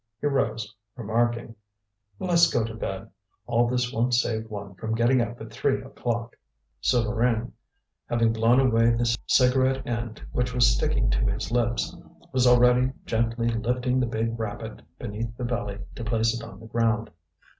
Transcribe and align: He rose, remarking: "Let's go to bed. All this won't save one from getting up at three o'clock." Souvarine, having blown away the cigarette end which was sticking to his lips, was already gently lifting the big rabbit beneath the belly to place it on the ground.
He 0.19 0.25
rose, 0.25 0.75
remarking: 0.95 1.53
"Let's 2.17 2.51
go 2.51 2.63
to 2.63 2.73
bed. 2.73 3.11
All 3.45 3.67
this 3.67 3.93
won't 3.93 4.15
save 4.15 4.49
one 4.49 4.73
from 4.73 4.95
getting 4.95 5.21
up 5.21 5.39
at 5.39 5.51
three 5.51 5.79
o'clock." 5.79 6.35
Souvarine, 6.81 7.51
having 8.07 8.33
blown 8.33 8.59
away 8.59 8.89
the 8.89 9.15
cigarette 9.27 9.85
end 9.85 10.23
which 10.31 10.55
was 10.55 10.65
sticking 10.75 11.11
to 11.11 11.27
his 11.31 11.51
lips, 11.51 11.95
was 12.33 12.47
already 12.47 12.93
gently 13.05 13.49
lifting 13.49 13.99
the 13.99 14.07
big 14.07 14.39
rabbit 14.39 14.81
beneath 14.97 15.37
the 15.37 15.45
belly 15.45 15.77
to 15.93 16.03
place 16.03 16.33
it 16.33 16.43
on 16.43 16.59
the 16.59 16.65
ground. 16.65 17.11